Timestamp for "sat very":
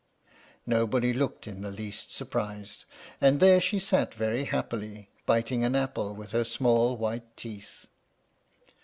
3.77-4.45